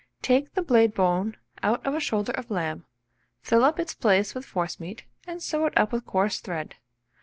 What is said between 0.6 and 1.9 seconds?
blade bone out